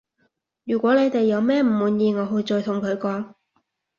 [0.63, 3.35] 如果你哋有咩唔滿意我會再同佢講